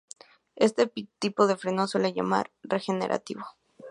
[0.55, 3.45] Este tipo de frenos se suele llamar "regenerativo".